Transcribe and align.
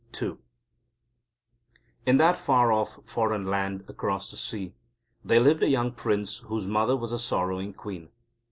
II 0.19 0.37
In 2.07 2.17
that 2.17 2.35
far 2.35 2.71
off 2.71 3.05
foreign 3.07 3.45
land 3.45 3.83
across 3.87 4.31
the 4.31 4.35
sea, 4.35 4.73
there 5.23 5.39
lived 5.39 5.61
a 5.61 5.69
young 5.69 5.91
Prince 5.91 6.39
whose 6.39 6.65
mother 6.65 6.97
was 6.97 7.11
a 7.11 7.19
sorrowing 7.19 7.71
queen. 7.73 8.09